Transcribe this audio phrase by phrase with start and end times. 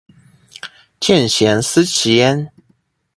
[0.99, 2.51] 见贤思齐焉